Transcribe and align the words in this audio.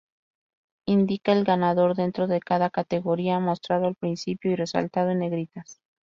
Indica 0.87 1.31
el 1.31 1.43
ganador 1.43 1.95
dentro 1.95 2.25
de 2.25 2.39
cada 2.39 2.71
categoría, 2.71 3.37
mostrado 3.39 3.85
al 3.85 3.93
principio 3.93 4.49
y 4.51 4.55
resaltado 4.55 5.11
en 5.11 5.19
negritas. 5.19 5.79